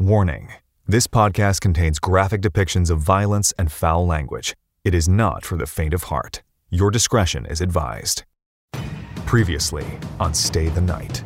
[0.00, 0.50] Warning
[0.86, 4.54] this podcast contains graphic depictions of violence and foul language.
[4.84, 6.40] It is not for the faint of heart.
[6.70, 8.22] Your discretion is advised.
[9.26, 9.84] Previously
[10.20, 11.24] on Stay the Night.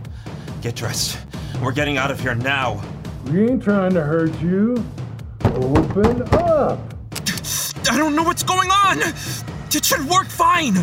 [0.63, 1.19] Get dressed.
[1.63, 2.83] We're getting out of here now.
[3.27, 4.83] We ain't trying to hurt you.
[5.45, 6.81] Open up.
[7.91, 9.01] I don't know what's going on.
[9.71, 10.83] It should work fine.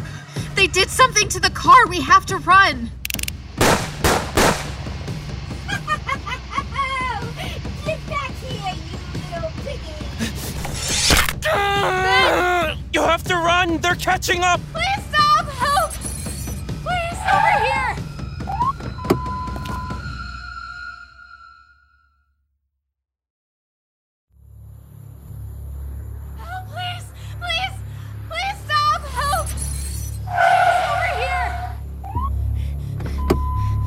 [0.54, 1.88] They did something to the car.
[1.88, 2.92] We have to run.
[13.20, 13.78] Have to run.
[13.80, 14.62] They're catching up.
[14.74, 15.46] Please stop!
[15.48, 15.92] Help!
[16.84, 17.96] Please, over here!
[26.68, 27.06] Please!
[27.40, 27.76] Please!
[28.30, 29.02] Please stop!
[29.20, 29.48] Help!
[30.28, 31.54] Over here!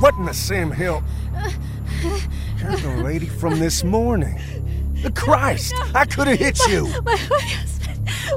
[0.00, 1.02] What in the Sam Hill?
[2.58, 4.38] You're the lady from this morning.
[5.02, 6.86] The Christ, I could have hit you.
[6.86, 7.61] My, my husband.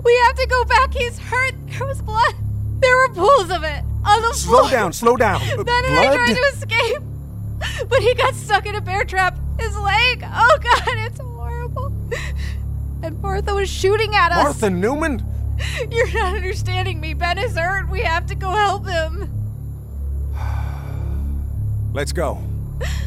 [0.05, 0.93] We have to go back.
[0.93, 1.53] He's hurt.
[1.67, 2.35] There was blood.
[2.79, 4.71] There were pools of it on the Slow floor.
[4.71, 5.39] down, slow down.
[5.65, 7.01] Ben and I tried to escape,
[7.89, 9.37] but he got stuck in a bear trap.
[9.59, 10.23] His leg.
[10.23, 11.91] Oh God, it's horrible.
[13.01, 14.43] And Martha was shooting at us.
[14.43, 15.23] Martha Newman?
[15.89, 17.13] You're not understanding me.
[17.13, 17.89] Ben is hurt.
[17.89, 19.29] We have to go help him.
[21.93, 22.43] Let's go.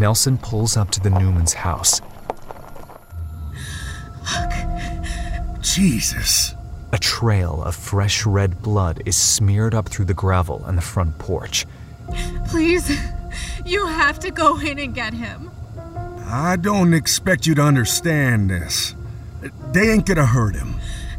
[0.00, 2.00] Nelson pulls up to the Newman's house.
[5.60, 6.54] Jesus.
[6.90, 11.18] A trail of fresh red blood is smeared up through the gravel on the front
[11.18, 11.66] porch.
[12.48, 12.90] Please,
[13.66, 15.50] you have to go in and get him.
[16.24, 18.94] I don't expect you to understand this.
[19.72, 20.76] They ain't gonna hurt him.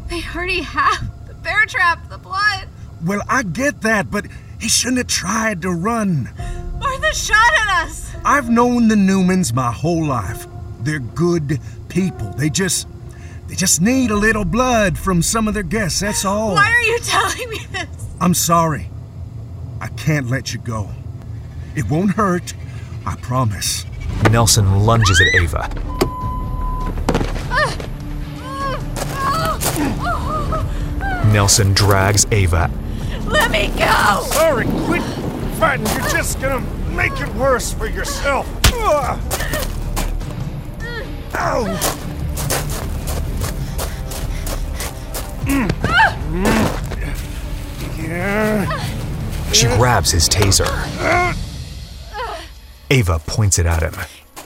[0.08, 2.66] They already have the bear trap, the blood.
[3.04, 4.26] Well, I get that, but
[4.60, 6.30] he shouldn't have tried to run.
[7.12, 8.14] Martha shot at us.
[8.24, 10.46] I've known the Newmans my whole life.
[10.80, 12.30] They're good people.
[12.30, 12.88] They just
[13.48, 16.54] they just need a little blood from some of their guests, that's all.
[16.54, 17.88] Why are you telling me this?
[18.20, 18.88] I'm sorry.
[19.80, 20.88] I can't let you go.
[21.76, 22.54] It won't hurt.
[23.04, 23.84] I promise.
[24.30, 25.68] Nelson lunges at Ava.
[31.30, 32.70] Nelson drags Ava.
[33.26, 34.22] Let me go!
[34.26, 35.02] Sorry, quit
[35.58, 35.86] fighting.
[35.86, 38.48] You're just gonna make it worse for yourself.
[38.74, 39.18] Ugh.
[41.34, 41.98] Ow!
[49.52, 50.68] She grabs his taser.
[52.90, 53.94] Ava points it at him.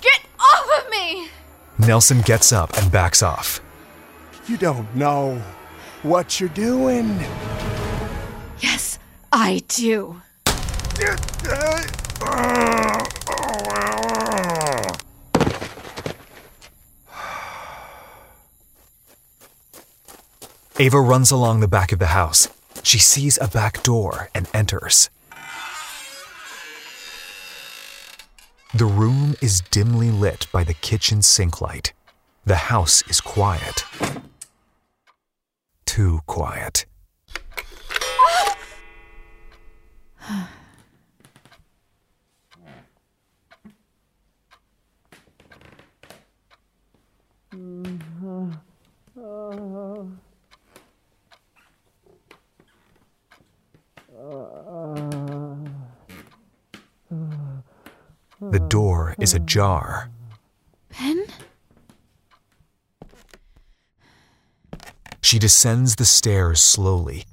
[0.01, 1.29] Get off of me!
[1.79, 3.61] Nelson gets up and backs off.
[4.47, 5.43] You don't know
[6.03, 7.19] what you're doing.
[8.61, 8.99] Yes,
[9.33, 10.21] I do.
[10.47, 11.17] Uh,
[11.49, 11.83] uh,
[20.79, 22.49] Ava runs along the back of the house.
[22.83, 25.09] She sees a back door and enters.
[28.75, 31.95] The room is dimly lit by the kitchen sink light.
[32.45, 33.85] The house is quiet.
[35.87, 36.85] Too quiet.
[49.49, 50.11] The
[58.69, 60.11] door is ajar.
[60.91, 61.27] Ben?
[65.23, 67.25] She descends the stairs slowly.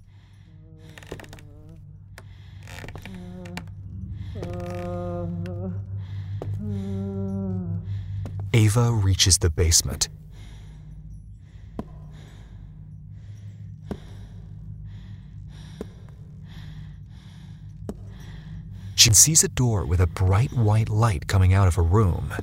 [8.54, 10.10] Ava reaches the basement.
[19.14, 22.34] She sees a door with a bright white light coming out of a room.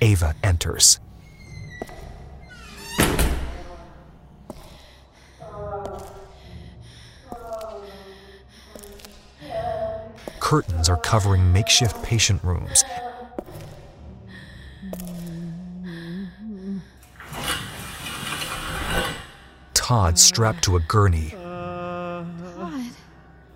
[0.00, 0.98] Ava enters.
[10.40, 12.82] Curtains are covering makeshift patient rooms.
[19.86, 21.28] Todd strapped to a gurney.
[21.30, 22.26] God.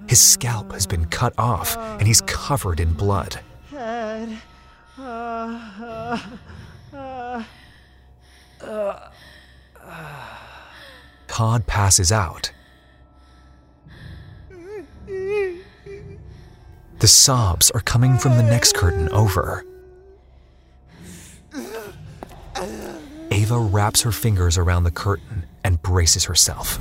[0.06, 3.40] His scalp has been cut off and he's covered in blood.
[3.72, 4.38] Dad.
[4.96, 6.20] Uh,
[11.26, 12.52] Todd passes out.
[17.00, 19.64] The sobs are coming from the next curtain over.
[23.32, 26.78] Ava wraps her fingers around the curtain and braces herself.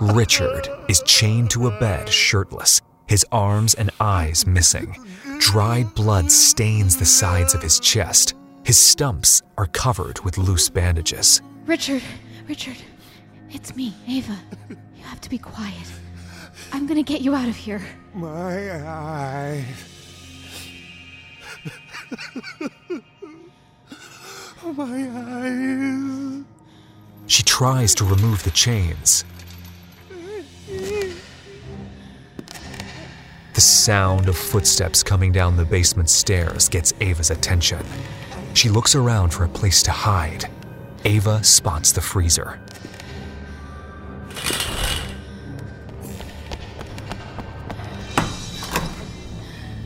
[0.00, 4.96] Richard is chained to a bed, shirtless, his arms and eyes missing.
[5.38, 8.34] Dried blood stains the sides of his chest.
[8.64, 11.40] His stumps are covered with loose bandages.
[11.64, 12.02] Richard,
[12.48, 12.76] Richard,
[13.50, 14.36] it's me, Ava.
[14.68, 15.88] You have to be quiet.
[16.72, 17.80] I'm gonna get you out of here.
[18.14, 19.98] My eyes.
[24.64, 26.44] Oh, my eyes.
[27.26, 29.24] She tries to remove the chains.
[33.54, 37.84] The sound of footsteps coming down the basement stairs gets Ava's attention.
[38.54, 40.48] She looks around for a place to hide.
[41.04, 42.60] Ava spots the freezer.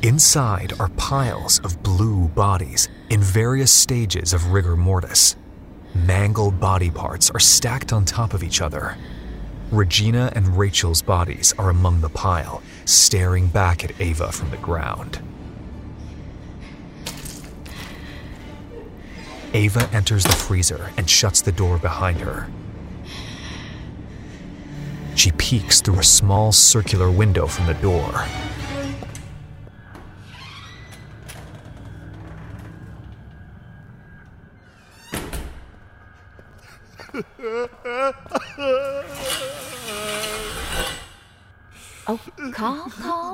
[0.02, 5.36] Inside are piles of blue bodies in various stages of rigor mortis.
[5.94, 8.96] Mangled body parts are stacked on top of each other.
[9.70, 15.20] Regina and Rachel's bodies are among the pile, staring back at Ava from the ground.
[19.52, 22.50] Ava enters the freezer and shuts the door behind her.
[25.16, 28.24] She peeks through a small circular window from the door.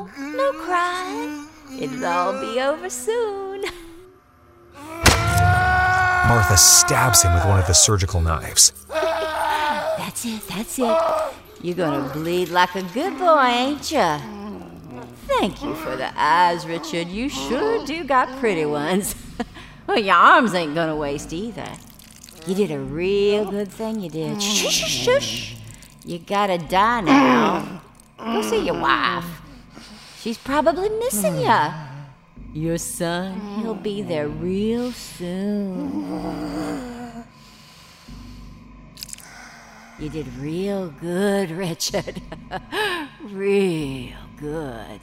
[0.06, 1.48] No crying.
[1.80, 3.64] It'll all be over soon.
[6.28, 8.72] Martha stabs him with one of the surgical knives.
[8.88, 10.98] That's it, that's it.
[11.62, 14.20] You're gonna bleed like a good boy, ain't ya?
[15.26, 17.08] Thank you for the eyes, Richard.
[17.08, 19.14] You sure do got pretty ones.
[19.86, 21.68] well, your arms ain't gonna waste either.
[22.46, 24.40] You did a real good thing, you did.
[24.40, 25.56] Shush, shush, shush.
[26.04, 27.82] You gotta die now.
[28.18, 29.24] Go see your wife.
[30.20, 31.72] She's probably missing ya.
[32.52, 36.04] Your son, he'll be there real soon.
[39.98, 42.20] You did real good, Richard.
[43.22, 45.00] real good.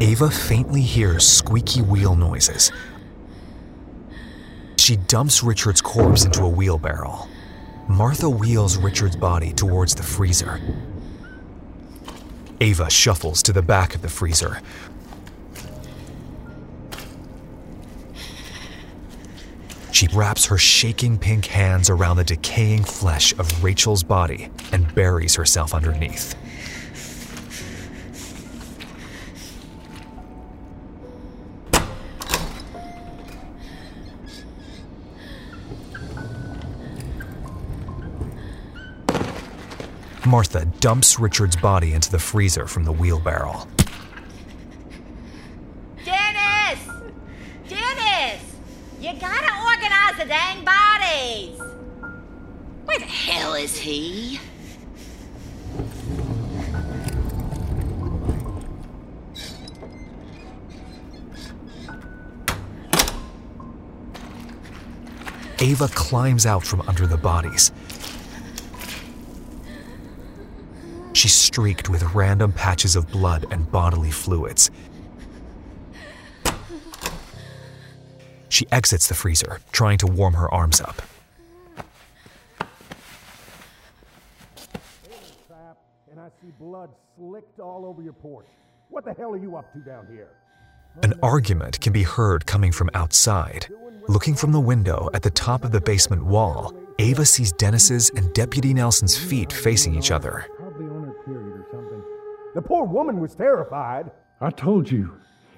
[0.00, 2.72] Ava faintly hears squeaky wheel noises.
[4.78, 7.26] She dumps Richard's corpse into a wheelbarrow.
[7.90, 10.60] Martha wheels Richard's body towards the freezer.
[12.60, 14.62] Ava shuffles to the back of the freezer.
[19.90, 25.34] She wraps her shaking pink hands around the decaying flesh of Rachel's body and buries
[25.34, 26.36] herself underneath.
[40.30, 43.66] Martha dumps Richard's body into the freezer from the wheelbarrow.
[46.04, 46.78] Dennis!
[47.68, 48.40] Dennis!
[49.00, 51.58] You gotta organize the dang bodies!
[52.84, 54.38] Where the hell is he?
[65.58, 67.72] Ava climbs out from under the bodies.
[71.20, 74.70] She's streaked with random patches of blood and bodily fluids.
[78.48, 81.02] She exits the freezer, trying to warm her arms up.
[86.10, 88.46] and I see blood slicked all over your porch.
[88.88, 90.28] What the hell are you up to down here?
[91.02, 93.66] An argument can be heard coming from outside.
[94.08, 98.32] Looking from the window at the top of the basement wall, Ava sees Dennis's and
[98.32, 100.46] Deputy Nelson's feet facing each other.
[102.54, 104.10] The poor woman was terrified.
[104.40, 105.12] I told you,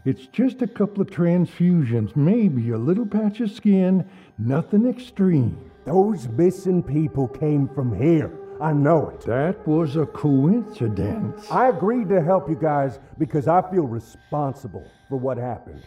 [0.05, 5.71] it's just a couple of transfusions, maybe a little patch of skin, nothing extreme.
[5.87, 8.31] Those missing people came from here.
[8.61, 9.23] I know it.
[9.23, 11.51] That was a coincidence.
[11.51, 15.83] I agreed to help you guys because I feel responsible for what happened.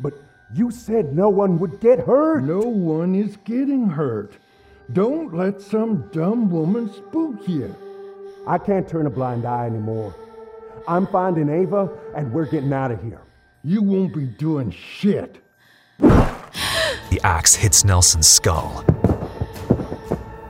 [0.00, 0.14] But
[0.52, 2.42] you said no one would get hurt.
[2.42, 4.36] No one is getting hurt.
[4.92, 7.74] Don't let some dumb woman spook you.
[8.46, 10.14] I can't turn a blind eye anymore.
[10.90, 13.20] I'm finding Ava, and we're getting out of here.
[13.62, 15.40] You won't be doing shit.
[16.00, 18.84] The axe hits Nelson's skull.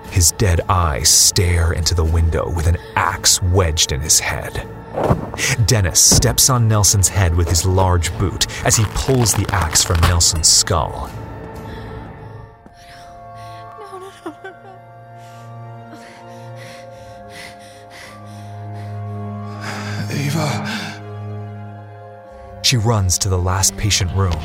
[0.05, 4.67] His dead eyes stare into the window with an axe wedged in his head.
[5.67, 10.01] Dennis steps on Nelson's head with his large boot as he pulls the axe from
[10.01, 11.11] Nelson's skull.
[20.41, 20.87] Ava.
[22.63, 24.39] She runs to the last patient room.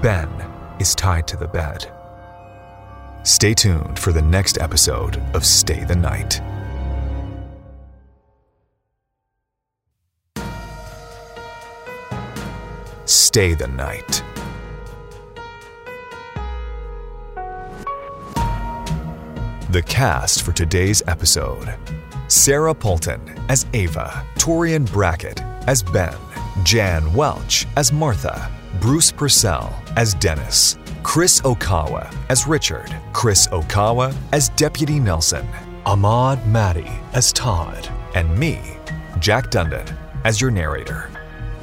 [0.00, 0.28] Ben
[0.80, 1.92] is tied to the bed.
[3.22, 6.40] Stay tuned for the next episode of Stay the Night.
[13.04, 14.24] Stay the Night.
[19.70, 21.74] The cast for today's episode
[22.32, 23.20] Sara Polton
[23.50, 26.16] as Ava, Torian Brackett as Ben,
[26.62, 34.48] Jan Welch as Martha, Bruce Purcell as Dennis, Chris Okawa as Richard, Chris Okawa as
[34.48, 35.46] Deputy Nelson,
[35.84, 38.58] Ahmad Maddy as Todd, and me,
[39.18, 41.10] Jack Dundon, as your narrator.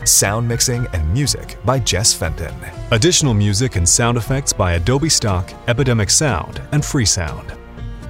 [0.04, 2.54] Sound mixing and music by Jess Fenton.
[2.92, 7.59] Additional music and sound effects by Adobe Stock, Epidemic Sound, and Freesound.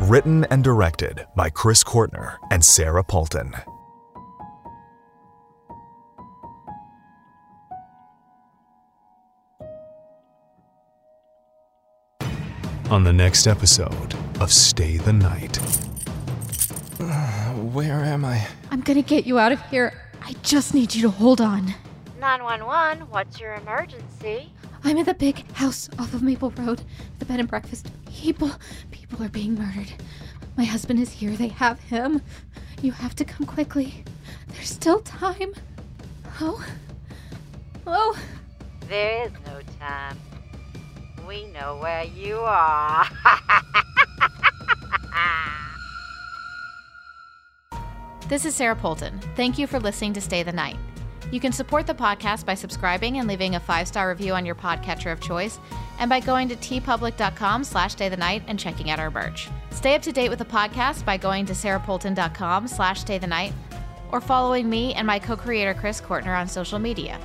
[0.10, 3.54] Written and directed by Chris Courtner and Sara Polton.
[12.89, 15.58] On the next episode of Stay the Night.
[17.72, 18.48] Where am I?
[18.72, 19.94] I'm gonna get you out of here.
[20.24, 21.75] I just need you to hold on.
[22.20, 24.51] 911, what's your emergency?
[24.84, 26.84] I'm in the big house off of Maple Road,
[27.20, 27.92] the bed and breakfast.
[28.08, 28.52] People,
[28.92, 29.92] people are being murdered.
[30.58, 31.32] My husband is here.
[31.32, 32.22] They have him.
[32.82, 34.04] You have to come quickly.
[34.48, 35.54] There's still time.
[36.42, 36.66] Oh.
[37.86, 38.18] Oh.
[38.88, 40.18] There is no time.
[41.28, 43.08] We know where you are.
[48.30, 49.20] This is Sara Polton.
[49.36, 50.78] Thank you for listening to Stay the Night.
[51.32, 55.12] You can support the podcast by subscribing and leaving a five-star review on your podcatcher
[55.12, 55.60] of choice,
[56.00, 59.48] and by going to teepublic.com slash stay the night and checking out our merch.
[59.72, 63.54] Stay up to date with the podcast by going to sarapolton.com slash stay the night
[64.12, 67.20] or following me and my co-creator Chris Courtner on social media.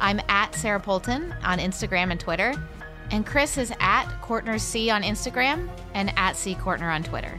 [0.00, 2.54] I'm at Sara Polton on Instagram and Twitter,
[3.10, 7.38] and Chris is at Courtner C on Instagram and at C Courtner on Twitter.